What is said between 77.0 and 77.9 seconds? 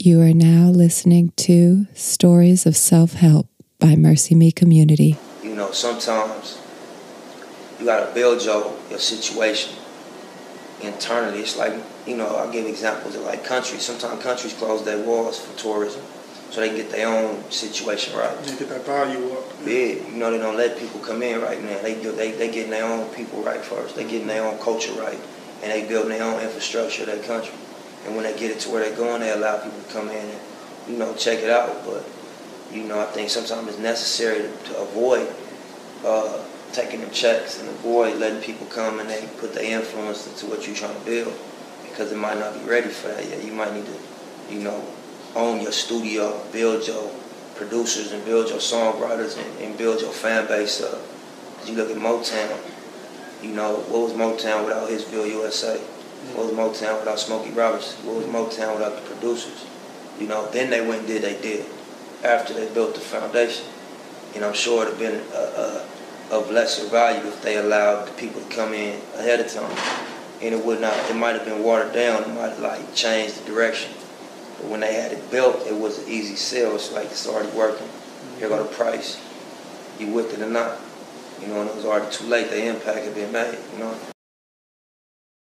it's already working.